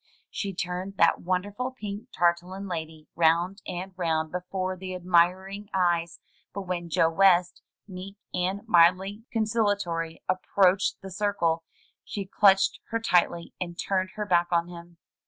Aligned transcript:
She 0.31 0.51
turned 0.55 0.97
that 0.97 1.21
wonderful 1.21 1.69
pink 1.73 2.09
tarlatan 2.11 2.67
lady 2.67 3.07
round 3.15 3.61
and 3.67 3.93
round 3.95 4.31
before 4.31 4.75
the 4.75 4.95
admiring 4.95 5.69
eyes; 5.75 6.19
but 6.55 6.63
when 6.63 6.89
Joe 6.89 7.11
West, 7.11 7.61
meek 7.87 8.15
and 8.33 8.67
mildly 8.67 9.25
conciliatory, 9.31 10.23
approached 10.27 11.01
the 11.03 11.11
circle, 11.11 11.65
she 12.03 12.25
clutched 12.25 12.79
her 12.87 12.97
tightly 12.99 13.53
and 13.61 13.77
turned 13.77 14.09
her 14.15 14.25
back 14.25 14.47
on 14.51 14.69
him. 14.69 14.97